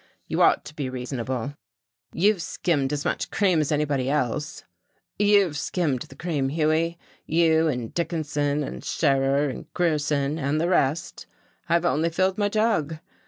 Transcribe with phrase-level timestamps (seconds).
[0.27, 1.53] You ought to be reasonable."
[2.11, 4.63] "You've skimmed as much cream as anybody else."
[5.19, 11.27] "You've skimmed the cream, Hughie, you and Dickinson and Scherer and Grierson and the rest,
[11.69, 12.97] I've only filled my jug.